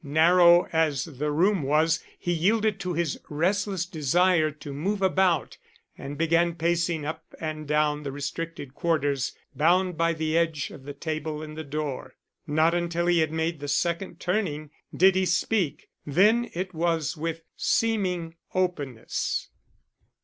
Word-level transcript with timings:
Narrow 0.03 0.65
as 0.73 1.05
the 1.05 1.31
room 1.31 1.61
was, 1.61 2.03
he 2.17 2.33
yielded 2.33 2.79
to 2.79 2.93
his 2.93 3.19
restless 3.29 3.85
desire 3.85 4.49
to 4.49 4.73
move 4.73 4.99
about 5.03 5.59
and 5.95 6.17
began 6.17 6.55
pacing 6.55 7.05
up 7.05 7.23
and 7.39 7.67
down 7.67 8.01
the 8.01 8.11
restricted 8.11 8.73
quarters 8.73 9.37
bounded 9.55 9.99
by 9.99 10.13
the 10.13 10.35
edge 10.35 10.71
of 10.71 10.85
the 10.85 10.95
table 10.95 11.43
and 11.43 11.55
the 11.55 11.63
door. 11.63 12.15
Not 12.47 12.73
until 12.73 13.05
he 13.05 13.19
had 13.19 13.31
made 13.31 13.59
the 13.59 13.67
second 13.67 14.19
turning 14.19 14.71
did 14.91 15.13
he 15.13 15.27
speak; 15.27 15.87
then 16.03 16.49
it 16.55 16.73
was 16.73 17.15
with 17.15 17.43
seeming 17.55 18.37
openness. 18.55 19.49